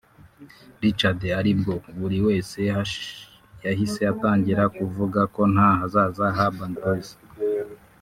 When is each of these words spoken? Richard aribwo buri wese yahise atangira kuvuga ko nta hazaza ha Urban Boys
Richard 0.81 1.21
aribwo 1.39 1.73
buri 1.99 2.17
wese 2.27 2.57
yahise 3.65 4.01
atangira 4.13 4.63
kuvuga 4.77 5.19
ko 5.35 5.41
nta 5.53 5.69
hazaza 5.79 6.25
ha 6.37 6.45
Urban 6.49 6.73
Boys 6.81 7.09